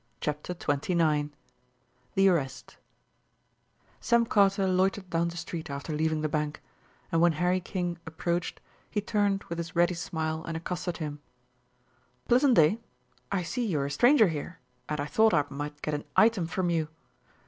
[0.19, 1.29] CHAPTER XXIX
[2.15, 2.77] THE ARREST
[3.99, 6.59] Sam Carter loitered down the street after leaving the bank,
[7.11, 8.59] and when Harry King approached,
[8.89, 11.19] he turned with his ready smile and accosted him.
[12.27, 12.79] "Pleasant day.
[13.31, 14.57] I see you're a stranger here,
[14.89, 16.87] and I thought I might get an item from you.